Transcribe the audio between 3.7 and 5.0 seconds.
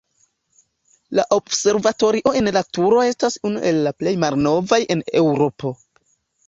el la plej malnovaj